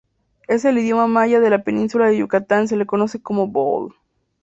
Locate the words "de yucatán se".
2.07-2.75